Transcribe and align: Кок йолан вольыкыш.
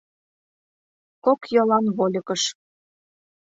Кок 1.25 1.41
йолан 1.53 1.85
вольыкыш. 1.97 2.43